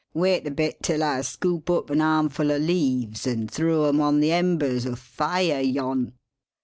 Wait 0.15 0.47
a 0.47 0.49
bit 0.49 0.81
till 0.81 1.03
Ah 1.03 1.21
scoop 1.21 1.69
up 1.69 1.91
an 1.91 2.01
armful 2.01 2.51
o' 2.51 2.57
leaves 2.57 3.27
and 3.27 3.51
throw 3.51 3.85
'em 3.85 4.01
on 4.01 4.19
the 4.19 4.31
embers 4.31 4.87
o' 4.87 4.95
fire 4.95 5.59
yon." 5.61 6.13